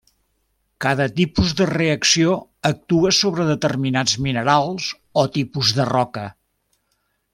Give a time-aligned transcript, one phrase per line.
[0.85, 2.33] Cada tipus de reacció
[2.69, 4.89] actua sobre determinats minerals
[5.25, 6.25] o tipus de roca.